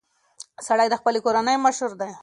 سړی 0.67 0.87
د 0.89 0.95
خپلې 1.01 1.19
کورنۍ 1.25 1.57
مشر 1.65 1.91
دی. 2.01 2.11